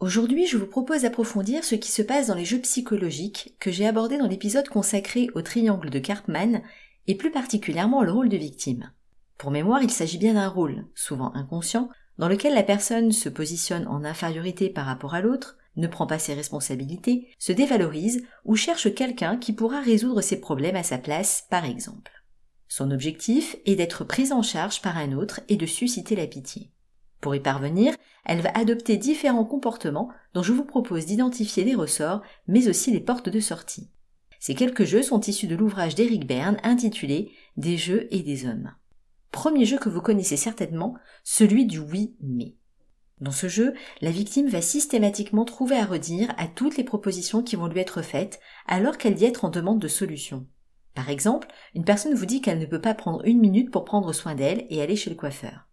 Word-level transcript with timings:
Aujourd'hui, 0.00 0.46
je 0.46 0.56
vous 0.56 0.66
propose 0.66 1.02
d'approfondir 1.02 1.62
ce 1.62 1.74
qui 1.74 1.92
se 1.92 2.00
passe 2.00 2.28
dans 2.28 2.34
les 2.34 2.46
jeux 2.46 2.60
psychologiques 2.60 3.54
que 3.60 3.70
j'ai 3.70 3.86
abordé 3.86 4.16
dans 4.16 4.26
l'épisode 4.26 4.66
consacré 4.66 5.28
au 5.34 5.42
triangle 5.42 5.90
de 5.90 5.98
Karpman 5.98 6.62
et 7.06 7.14
plus 7.14 7.30
particulièrement 7.30 8.02
le 8.02 8.10
rôle 8.10 8.30
de 8.30 8.38
victime. 8.38 8.92
Pour 9.36 9.50
mémoire, 9.50 9.82
il 9.82 9.90
s'agit 9.90 10.16
bien 10.16 10.34
d'un 10.34 10.48
rôle, 10.48 10.86
souvent 10.94 11.34
inconscient, 11.34 11.90
dans 12.16 12.28
lequel 12.28 12.54
la 12.54 12.62
personne 12.62 13.12
se 13.12 13.28
positionne 13.28 13.86
en 13.88 14.02
infériorité 14.02 14.70
par 14.70 14.86
rapport 14.86 15.12
à 15.12 15.20
l'autre, 15.20 15.58
ne 15.76 15.86
prend 15.86 16.06
pas 16.06 16.18
ses 16.18 16.32
responsabilités, 16.32 17.28
se 17.38 17.52
dévalorise 17.52 18.24
ou 18.46 18.56
cherche 18.56 18.94
quelqu'un 18.94 19.36
qui 19.36 19.52
pourra 19.52 19.82
résoudre 19.82 20.22
ses 20.22 20.40
problèmes 20.40 20.76
à 20.76 20.82
sa 20.82 20.96
place, 20.96 21.44
par 21.50 21.66
exemple. 21.66 22.24
Son 22.68 22.90
objectif 22.90 23.56
est 23.66 23.76
d'être 23.76 24.04
prise 24.04 24.32
en 24.32 24.40
charge 24.40 24.80
par 24.80 24.96
un 24.96 25.12
autre 25.12 25.42
et 25.50 25.56
de 25.56 25.66
susciter 25.66 26.16
la 26.16 26.26
pitié. 26.26 26.70
Pour 27.20 27.34
y 27.34 27.40
parvenir, 27.40 27.94
elle 28.24 28.40
va 28.40 28.50
adopter 28.56 28.96
différents 28.96 29.44
comportements 29.44 30.08
dont 30.34 30.42
je 30.42 30.52
vous 30.52 30.64
propose 30.64 31.06
d'identifier 31.06 31.64
les 31.64 31.74
ressorts, 31.74 32.22
mais 32.48 32.68
aussi 32.68 32.90
les 32.90 33.00
portes 33.00 33.28
de 33.28 33.40
sortie. 33.40 33.90
Ces 34.38 34.54
quelques 34.54 34.84
jeux 34.84 35.02
sont 35.02 35.20
issus 35.20 35.46
de 35.46 35.56
l'ouvrage 35.56 35.94
d'Eric 35.94 36.26
Berne 36.26 36.56
intitulé 36.62 37.32
Des 37.58 37.76
jeux 37.76 38.08
et 38.10 38.22
des 38.22 38.46
hommes. 38.46 38.72
Premier 39.32 39.66
jeu 39.66 39.78
que 39.78 39.90
vous 39.90 40.00
connaissez 40.00 40.36
certainement, 40.36 40.94
celui 41.24 41.66
du 41.66 41.78
oui 41.78 42.16
mais. 42.20 42.54
Dans 43.20 43.32
ce 43.32 43.48
jeu, 43.48 43.74
la 44.00 44.10
victime 44.10 44.48
va 44.48 44.62
systématiquement 44.62 45.44
trouver 45.44 45.76
à 45.76 45.84
redire 45.84 46.32
à 46.38 46.46
toutes 46.46 46.78
les 46.78 46.84
propositions 46.84 47.42
qui 47.42 47.54
vont 47.54 47.66
lui 47.66 47.80
être 47.80 48.00
faites 48.00 48.40
alors 48.66 48.96
qu'elle 48.96 49.14
dit 49.14 49.26
être 49.26 49.44
en 49.44 49.50
demande 49.50 49.78
de 49.78 49.88
solution. 49.88 50.46
Par 50.94 51.10
exemple, 51.10 51.48
une 51.74 51.84
personne 51.84 52.14
vous 52.14 52.24
dit 52.24 52.40
qu'elle 52.40 52.58
ne 52.58 52.66
peut 52.66 52.80
pas 52.80 52.94
prendre 52.94 53.22
une 53.26 53.40
minute 53.40 53.70
pour 53.70 53.84
prendre 53.84 54.14
soin 54.14 54.34
d'elle 54.34 54.66
et 54.70 54.80
aller 54.80 54.96
chez 54.96 55.10
le 55.10 55.16
coiffeur. 55.16 55.69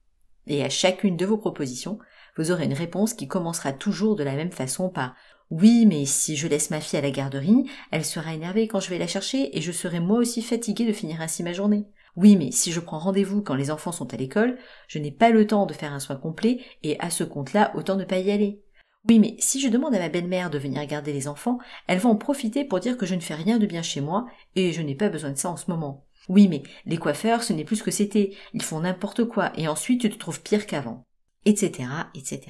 Et 0.48 0.64
à 0.64 0.70
chacune 0.70 1.18
de 1.18 1.26
vos 1.26 1.38
propositions, 1.38 2.00
vous 2.38 2.52
aurez 2.52 2.66
une 2.66 2.74
réponse 2.74 3.14
qui 3.14 3.28
commencera 3.28 3.74
toujours 3.74 4.16
de 4.16 4.24
la 4.24 4.36
même 4.36 4.52
façon 4.52 4.90
par 4.90 5.16
oui, 5.50 5.86
mais 5.86 6.06
si 6.06 6.36
je 6.36 6.48
laisse 6.48 6.72
ma 6.72 6.82
fille 6.82 7.00
à 7.00 7.02
la 7.02 7.12
garderie, 7.12 7.70
elle 7.92 8.04
sera 8.04 8.34
énervée 8.34 8.68
quand 8.68 8.82
je 8.82 8.90
vais 8.90 8.98
la 8.98 9.08
chercher 9.08 9.58
et 9.58 9.62
je 9.62 9.72
serai 9.72 10.02
moi 10.02 10.18
aussi 10.18 10.42
fatiguée 10.42 10.86
de 10.86 10.92
finir 10.92 11.22
ainsi 11.22 11.42
ma 11.42 11.54
journée. 11.54 11.86
Oui, 12.18 12.36
mais 12.36 12.52
si 12.52 12.74
je 12.74 12.82
prends 12.82 13.00
rendez-vous 13.00 13.42
quand 13.42 13.56
les 13.56 13.72
enfants 13.72 13.94
sont 13.94 14.14
à 14.14 14.18
l'école, 14.18 14.58
je 14.90 15.00
n'ai 15.00 15.12
pas 15.12 15.30
le 15.30 15.48
temps 15.48 15.66
de 15.66 15.74
faire 15.74 15.94
un 15.94 16.00
soin 16.00 16.18
complet 16.18 16.60
et 16.84 17.00
à 17.00 17.10
ce 17.10 17.24
compte-là, 17.24 17.72
autant 17.76 17.96
ne 17.96 18.04
pas 18.04 18.18
y 18.18 18.32
aller. 18.32 18.62
Oui, 19.08 19.20
mais 19.20 19.36
si 19.40 19.62
je 19.62 19.70
demande 19.70 19.96
à 19.96 20.00
ma 20.00 20.10
belle-mère 20.10 20.50
de 20.50 20.58
venir 20.58 20.86
garder 20.86 21.14
les 21.14 21.30
enfants, 21.30 21.60
elle 21.88 22.00
va 22.00 22.10
en 22.10 22.18
profiter 22.18 22.66
pour 22.66 22.82
dire 22.82 22.98
que 22.98 23.06
je 23.06 23.16
ne 23.16 23.22
fais 23.22 23.36
rien 23.36 23.58
de 23.58 23.66
bien 23.66 23.84
chez 23.84 24.02
moi 24.02 24.26
et 24.56 24.74
je 24.74 24.82
n'ai 24.82 24.96
pas 24.96 25.08
besoin 25.08 25.32
de 25.32 25.38
ça 25.38 25.50
en 25.50 25.58
ce 25.58 25.72
moment. 25.72 26.07
Oui, 26.30 26.48
mais 26.48 26.64
les 26.86 26.98
coiffeurs, 26.98 27.44
ce 27.44 27.54
n'est 27.54 27.64
plus 27.64 27.78
ce 27.78 27.84
que 27.84 27.92
c'était. 27.92 28.32
Ils 28.54 28.62
font 28.62 28.82
n'importe 28.82 29.26
quoi 29.26 29.52
et 29.56 29.68
ensuite 29.68 30.02
tu 30.02 30.10
te 30.10 30.18
trouves 30.18 30.42
pire 30.42 30.66
qu'avant. 30.66 31.04
Etc., 31.46 31.90
etc. 32.14 32.42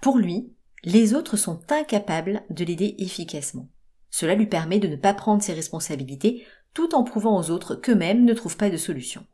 Pour 0.00 0.16
lui, 0.16 0.54
les 0.84 1.14
autres 1.14 1.36
sont 1.36 1.60
incapables 1.70 2.42
de 2.48 2.64
l'aider 2.64 2.94
efficacement. 2.98 3.68
Cela 4.10 4.34
lui 4.34 4.46
permet 4.46 4.78
de 4.78 4.88
ne 4.88 4.96
pas 4.96 5.14
prendre 5.14 5.42
ses 5.42 5.52
responsabilités 5.52 6.44
tout 6.72 6.94
en 6.94 7.04
prouvant 7.04 7.38
aux 7.38 7.50
autres 7.50 7.74
qu'eux-mêmes 7.74 8.24
ne 8.24 8.32
trouvent 8.32 8.56
pas 8.56 8.70
de 8.70 8.76
solution. 8.76 9.26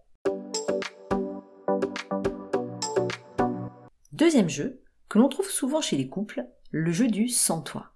Deuxième 4.12 4.48
jeu, 4.48 4.82
que 5.08 5.18
l'on 5.18 5.28
trouve 5.28 5.50
souvent 5.50 5.80
chez 5.80 5.96
les 5.96 6.08
couples, 6.08 6.46
le 6.70 6.90
jeu 6.90 7.06
du 7.06 7.28
sans 7.28 7.62
toi. 7.62 7.92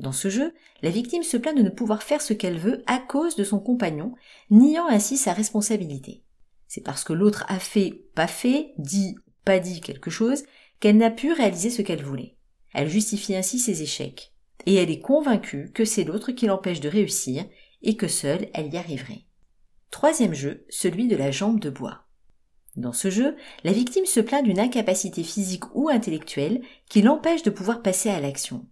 Dans 0.00 0.12
ce 0.12 0.30
jeu, 0.30 0.54
la 0.80 0.88
victime 0.88 1.22
se 1.22 1.36
plaint 1.36 1.54
de 1.54 1.62
ne 1.62 1.68
pouvoir 1.68 2.02
faire 2.02 2.22
ce 2.22 2.32
qu'elle 2.32 2.56
veut 2.56 2.82
à 2.86 2.98
cause 2.98 3.36
de 3.36 3.44
son 3.44 3.60
compagnon, 3.60 4.14
niant 4.50 4.86
ainsi 4.86 5.18
sa 5.18 5.34
responsabilité. 5.34 6.22
C'est 6.68 6.80
parce 6.80 7.04
que 7.04 7.12
l'autre 7.12 7.44
a 7.48 7.58
fait, 7.58 8.06
pas 8.14 8.26
fait, 8.26 8.72
dit, 8.78 9.14
pas 9.44 9.58
dit 9.58 9.82
quelque 9.82 10.08
chose, 10.08 10.44
qu'elle 10.80 10.96
n'a 10.96 11.10
pu 11.10 11.34
réaliser 11.34 11.68
ce 11.68 11.82
qu'elle 11.82 12.02
voulait. 12.02 12.38
Elle 12.72 12.88
justifie 12.88 13.36
ainsi 13.36 13.58
ses 13.58 13.82
échecs. 13.82 14.32
Et 14.64 14.76
elle 14.76 14.90
est 14.90 15.00
convaincue 15.00 15.70
que 15.74 15.84
c'est 15.84 16.04
l'autre 16.04 16.32
qui 16.32 16.46
l'empêche 16.46 16.80
de 16.80 16.88
réussir 16.88 17.44
et 17.82 17.98
que 17.98 18.08
seule 18.08 18.48
elle 18.54 18.72
y 18.72 18.78
arriverait. 18.78 19.26
Troisième 19.90 20.34
jeu, 20.34 20.64
celui 20.70 21.08
de 21.08 21.16
la 21.16 21.30
jambe 21.30 21.60
de 21.60 21.68
bois. 21.68 22.06
Dans 22.76 22.94
ce 22.94 23.10
jeu, 23.10 23.36
la 23.64 23.72
victime 23.72 24.06
se 24.06 24.20
plaint 24.20 24.44
d'une 24.44 24.60
incapacité 24.60 25.24
physique 25.24 25.74
ou 25.74 25.90
intellectuelle 25.90 26.62
qui 26.88 27.02
l'empêche 27.02 27.42
de 27.42 27.50
pouvoir 27.50 27.82
passer 27.82 28.08
à 28.08 28.20
l'action. 28.20 28.66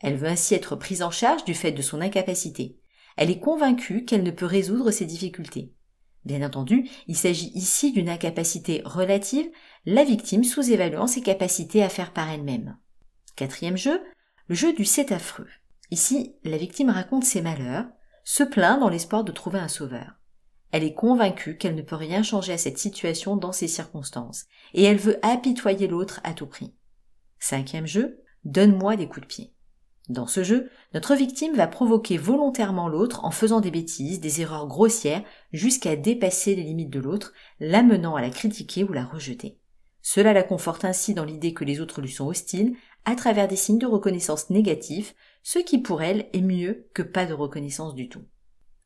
Elle 0.00 0.16
veut 0.16 0.28
ainsi 0.28 0.54
être 0.54 0.76
prise 0.76 1.02
en 1.02 1.10
charge 1.10 1.44
du 1.44 1.54
fait 1.54 1.72
de 1.72 1.82
son 1.82 2.00
incapacité. 2.00 2.78
Elle 3.16 3.30
est 3.30 3.38
convaincue 3.38 4.04
qu'elle 4.04 4.22
ne 4.22 4.30
peut 4.30 4.46
résoudre 4.46 4.90
ses 4.90 5.06
difficultés. 5.06 5.72
Bien 6.24 6.44
entendu, 6.44 6.88
il 7.06 7.16
s'agit 7.16 7.50
ici 7.54 7.92
d'une 7.92 8.08
incapacité 8.08 8.82
relative, 8.84 9.46
la 9.84 10.04
victime 10.04 10.44
sous-évaluant 10.44 11.06
ses 11.06 11.20
capacités 11.20 11.82
à 11.82 11.88
faire 11.88 12.12
par 12.12 12.30
elle-même. 12.30 12.78
Quatrième 13.36 13.76
jeu, 13.76 14.00
le 14.48 14.54
jeu 14.54 14.72
du 14.72 14.84
c'est 14.84 15.12
affreux. 15.12 15.48
Ici, 15.90 16.34
la 16.44 16.56
victime 16.56 16.90
raconte 16.90 17.24
ses 17.24 17.42
malheurs, 17.42 17.86
se 18.24 18.42
plaint 18.42 18.80
dans 18.80 18.88
l'espoir 18.88 19.22
de 19.22 19.32
trouver 19.32 19.58
un 19.58 19.68
sauveur. 19.68 20.14
Elle 20.72 20.82
est 20.82 20.94
convaincue 20.94 21.56
qu'elle 21.56 21.76
ne 21.76 21.82
peut 21.82 21.94
rien 21.94 22.22
changer 22.22 22.52
à 22.52 22.58
cette 22.58 22.78
situation 22.78 23.36
dans 23.36 23.52
ces 23.52 23.68
circonstances, 23.68 24.46
et 24.72 24.82
elle 24.82 24.96
veut 24.96 25.18
apitoyer 25.22 25.86
l'autre 25.86 26.20
à 26.24 26.32
tout 26.32 26.46
prix. 26.46 26.74
Cinquième 27.38 27.86
jeu, 27.86 28.22
donne-moi 28.44 28.96
des 28.96 29.06
coups 29.06 29.20
de 29.20 29.26
pied. 29.26 29.53
Dans 30.10 30.26
ce 30.26 30.44
jeu, 30.44 30.70
notre 30.92 31.14
victime 31.14 31.54
va 31.54 31.66
provoquer 31.66 32.18
volontairement 32.18 32.88
l'autre 32.88 33.24
en 33.24 33.30
faisant 33.30 33.60
des 33.60 33.70
bêtises, 33.70 34.20
des 34.20 34.42
erreurs 34.42 34.66
grossières, 34.66 35.24
jusqu'à 35.52 35.96
dépasser 35.96 36.54
les 36.54 36.62
limites 36.62 36.90
de 36.90 37.00
l'autre, 37.00 37.32
l'amenant 37.58 38.14
à 38.14 38.20
la 38.20 38.28
critiquer 38.28 38.84
ou 38.84 38.92
la 38.92 39.04
rejeter. 39.04 39.58
Cela 40.02 40.34
la 40.34 40.42
conforte 40.42 40.84
ainsi 40.84 41.14
dans 41.14 41.24
l'idée 41.24 41.54
que 41.54 41.64
les 41.64 41.80
autres 41.80 42.02
lui 42.02 42.10
sont 42.10 42.26
hostiles, 42.26 42.76
à 43.06 43.16
travers 43.16 43.48
des 43.48 43.56
signes 43.56 43.78
de 43.78 43.86
reconnaissance 43.86 44.50
négatifs, 44.50 45.14
ce 45.42 45.58
qui 45.58 45.78
pour 45.78 46.02
elle 46.02 46.28
est 46.34 46.42
mieux 46.42 46.86
que 46.92 47.02
pas 47.02 47.24
de 47.24 47.32
reconnaissance 47.32 47.94
du 47.94 48.10
tout. 48.10 48.24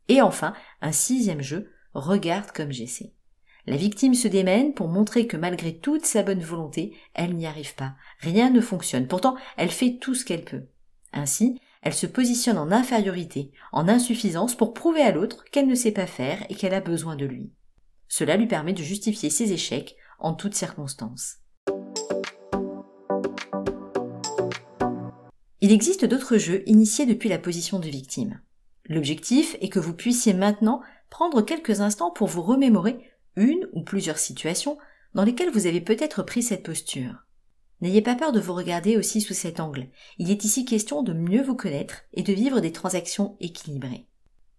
Et 0.06 0.22
enfin, 0.22 0.54
un 0.80 0.92
sixième 0.92 1.42
jeu, 1.42 1.72
regarde 1.94 2.52
comme 2.52 2.70
j'essaie. 2.70 3.12
La 3.66 3.76
victime 3.76 4.14
se 4.14 4.28
démène 4.28 4.72
pour 4.72 4.86
montrer 4.86 5.26
que 5.26 5.36
malgré 5.36 5.76
toute 5.76 6.06
sa 6.06 6.22
bonne 6.22 6.40
volonté, 6.40 6.96
elle 7.14 7.34
n'y 7.34 7.46
arrive 7.46 7.74
pas. 7.74 7.96
Rien 8.20 8.50
ne 8.50 8.60
fonctionne. 8.60 9.08
Pourtant, 9.08 9.36
elle 9.56 9.70
fait 9.70 9.98
tout 10.00 10.14
ce 10.14 10.24
qu'elle 10.24 10.44
peut. 10.44 10.68
Ainsi, 11.12 11.60
elle 11.82 11.94
se 11.94 12.06
positionne 12.06 12.58
en 12.58 12.70
infériorité, 12.70 13.52
en 13.72 13.88
insuffisance 13.88 14.54
pour 14.54 14.74
prouver 14.74 15.02
à 15.02 15.12
l'autre 15.12 15.44
qu'elle 15.50 15.66
ne 15.66 15.74
sait 15.74 15.92
pas 15.92 16.06
faire 16.06 16.44
et 16.48 16.54
qu'elle 16.54 16.74
a 16.74 16.80
besoin 16.80 17.16
de 17.16 17.24
lui. 17.24 17.52
Cela 18.08 18.36
lui 18.36 18.46
permet 18.46 18.72
de 18.72 18.82
justifier 18.82 19.30
ses 19.30 19.52
échecs 19.52 19.96
en 20.18 20.34
toutes 20.34 20.54
circonstances. 20.54 21.36
Il 25.60 25.72
existe 25.72 26.04
d'autres 26.04 26.38
jeux 26.38 26.62
initiés 26.66 27.06
depuis 27.06 27.28
la 27.28 27.38
position 27.38 27.78
de 27.78 27.88
victime. 27.88 28.40
L'objectif 28.86 29.56
est 29.60 29.68
que 29.68 29.78
vous 29.78 29.92
puissiez 29.92 30.32
maintenant 30.32 30.80
prendre 31.10 31.42
quelques 31.42 31.80
instants 31.80 32.10
pour 32.10 32.28
vous 32.28 32.42
remémorer 32.42 32.98
une 33.36 33.68
ou 33.72 33.82
plusieurs 33.82 34.18
situations 34.18 34.78
dans 35.14 35.24
lesquelles 35.24 35.50
vous 35.50 35.66
avez 35.66 35.80
peut-être 35.80 36.22
pris 36.22 36.42
cette 36.42 36.62
posture. 36.62 37.24
N'ayez 37.80 38.02
pas 38.02 38.16
peur 38.16 38.32
de 38.32 38.40
vous 38.40 38.54
regarder 38.54 38.96
aussi 38.96 39.20
sous 39.20 39.34
cet 39.34 39.60
angle. 39.60 39.88
Il 40.18 40.30
est 40.30 40.44
ici 40.44 40.64
question 40.64 41.02
de 41.02 41.12
mieux 41.12 41.42
vous 41.42 41.54
connaître 41.54 42.02
et 42.12 42.22
de 42.22 42.32
vivre 42.32 42.60
des 42.60 42.72
transactions 42.72 43.36
équilibrées. 43.40 44.08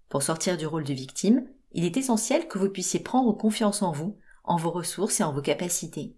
Pour 0.07 0.23
sortir 0.23 0.57
du 0.57 0.65
rôle 0.65 0.85
de 0.85 0.93
victime, 0.93 1.45
il 1.73 1.83
est 1.85 1.97
essentiel 1.97 2.47
que 2.47 2.57
vous 2.57 2.69
puissiez 2.69 2.99
prendre 2.99 3.37
confiance 3.37 3.81
en 3.81 3.91
vous, 3.91 4.17
en 4.43 4.57
vos 4.57 4.71
ressources 4.71 5.19
et 5.19 5.23
en 5.23 5.33
vos 5.33 5.41
capacités. 5.41 6.15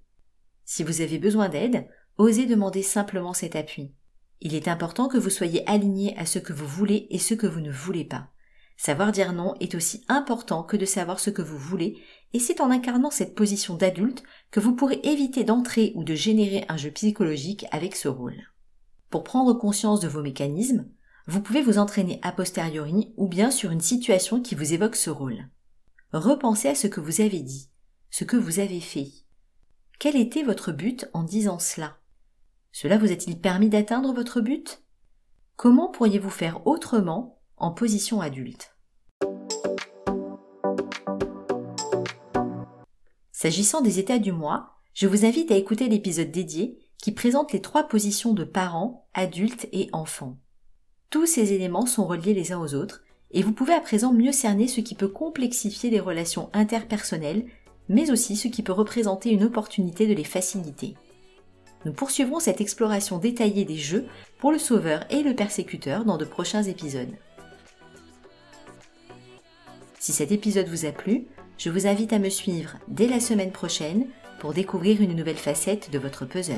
Si 0.64 0.84
vous 0.84 1.02
avez 1.02 1.18
besoin 1.18 1.50
d'aide, 1.50 1.88
osez 2.18 2.46
demander 2.46 2.84
simplement 2.84 3.34
cet 3.34 3.56
appui. 3.56 3.94
Il 4.40 4.56
est 4.56 4.68
important 4.68 5.08
que 5.08 5.18
vous 5.18 5.30
soyez 5.30 5.68
aligné 5.70 6.18
à 6.18 6.26
ce 6.26 6.40
que 6.40 6.54
vous 6.54 6.68
voulez 6.68 7.08
et 7.10 7.20
ce 7.20 7.34
que 7.34 7.48
vous 7.48 7.62
ne 7.62 7.72
voulez 7.72 8.06
pas. 8.06 8.30
Savoir 8.78 9.12
dire 9.12 9.34
non 9.34 9.54
est 9.60 9.76
aussi 9.76 10.04
important 10.08 10.64
que 10.64 10.78
de 10.78 10.86
savoir 10.86 11.20
ce 11.20 11.30
que 11.30 11.44
vous 11.44 11.58
voulez, 11.58 12.02
et 12.34 12.40
c'est 12.40 12.62
en 12.62 12.72
incarnant 12.72 13.12
cette 13.12 13.36
position 13.36 13.76
d'adulte 13.76 14.24
que 14.52 14.60
vous 14.60 14.74
pourrez 14.74 15.00
éviter 15.04 15.44
d'entrer 15.44 15.92
ou 15.96 16.04
de 16.04 16.16
générer 16.16 16.66
un 16.70 16.78
jeu 16.78 16.92
psychologique 16.92 17.66
avec 17.72 17.96
ce 17.96 18.08
rôle. 18.08 18.38
Pour 19.10 19.24
prendre 19.24 19.54
conscience 19.54 20.00
de 20.00 20.08
vos 20.08 20.22
mécanismes, 20.22 20.88
vous 21.28 21.42
pouvez 21.42 21.62
vous 21.62 21.78
entraîner 21.78 22.20
a 22.24 22.32
posteriori 22.32 23.14
ou 23.18 23.28
bien 23.28 23.52
sur 23.52 23.72
une 23.72 23.82
situation 23.82 24.42
qui 24.42 24.56
vous 24.56 24.74
évoque 24.74 24.96
ce 24.96 25.10
rôle. 25.10 25.50
Repensez 26.14 26.70
à 26.70 26.76
ce 26.76 26.88
que 26.88 27.00
vous 27.00 27.22
avez 27.22 27.42
dit, 27.42 27.70
ce 28.10 28.24
que 28.24 28.38
vous 28.38 28.60
avez 28.60 28.80
fait. 28.80 29.12
Quel 30.00 30.16
était 30.16 30.44
votre 30.44 30.72
but 30.72 31.10
en 31.14 31.24
disant 31.24 31.60
cela? 31.60 31.98
Cela 32.72 32.98
vous 32.98 33.12
a-t-il 33.12 33.40
permis 33.40 33.70
d'atteindre 33.70 34.14
votre 34.14 34.42
but? 34.42 34.82
Comment 35.58 35.90
pourriez-vous 35.90 36.30
faire 36.30 36.66
autrement 36.66 37.40
en 37.58 37.72
position 37.72 38.22
adulte? 38.22 38.71
S'agissant 43.42 43.82
des 43.82 43.98
états 43.98 44.20
du 44.20 44.32
mois, 44.32 44.76
je 44.94 45.08
vous 45.08 45.26
invite 45.26 45.50
à 45.50 45.56
écouter 45.56 45.90
l'épisode 45.90 46.30
dédié 46.30 46.78
qui 47.00 47.12
présente 47.12 47.54
les 47.54 47.60
trois 47.60 47.88
positions 47.88 48.36
de 48.36 48.44
parents, 48.44 49.08
adultes 49.16 49.68
et 49.72 49.90
enfants. 49.94 50.38
Tous 51.10 51.26
ces 51.26 51.52
éléments 51.52 51.88
sont 51.88 52.06
reliés 52.06 52.36
les 52.36 52.52
uns 52.52 52.62
aux 52.62 52.76
autres 52.76 53.02
et 53.32 53.42
vous 53.42 53.52
pouvez 53.52 53.74
à 53.74 53.80
présent 53.80 54.14
mieux 54.14 54.32
cerner 54.32 54.68
ce 54.68 54.80
qui 54.80 54.94
peut 54.94 55.08
complexifier 55.08 55.90
les 55.90 56.00
relations 56.00 56.52
interpersonnelles, 56.54 57.48
mais 57.90 58.12
aussi 58.12 58.36
ce 58.36 58.48
qui 58.48 58.62
peut 58.62 58.74
représenter 58.74 59.32
une 59.32 59.46
opportunité 59.46 60.06
de 60.06 60.14
les 60.14 60.24
faciliter. 60.24 60.94
Nous 61.86 61.94
poursuivrons 61.94 62.40
cette 62.40 62.62
exploration 62.62 63.18
détaillée 63.18 63.66
des 63.66 63.78
jeux 63.78 64.06
pour 64.38 64.52
le 64.52 64.60
sauveur 64.60 65.04
et 65.10 65.24
le 65.24 65.34
persécuteur 65.34 66.06
dans 66.06 66.20
de 66.20 66.26
prochains 66.26 66.62
épisodes. 66.62 67.16
Si 70.00 70.14
cet 70.14 70.32
épisode 70.32 70.68
vous 70.68 70.86
a 70.86 70.92
plu, 70.92 71.26
je 71.58 71.70
vous 71.70 71.88
invite 71.88 72.14
à 72.14 72.20
me 72.20 72.30
suivre 72.30 72.78
dès 72.88 73.08
la 73.08 73.20
semaine 73.20 73.52
prochaine 73.52 74.08
pour 74.40 74.54
découvrir 74.54 75.02
une 75.02 75.16
nouvelle 75.16 75.36
facette 75.38 75.92
de 75.92 76.00
votre 76.00 76.26
puzzle. 76.26 76.56